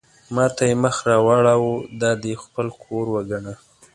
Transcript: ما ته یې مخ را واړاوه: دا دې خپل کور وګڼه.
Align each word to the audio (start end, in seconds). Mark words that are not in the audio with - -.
ما 0.33 0.45
ته 0.55 0.63
یې 0.69 0.75
مخ 0.83 0.95
را 1.09 1.17
واړاوه: 1.25 1.73
دا 2.01 2.11
دې 2.23 2.33
خپل 2.43 2.67
کور 2.83 3.05
وګڼه. 3.13 3.53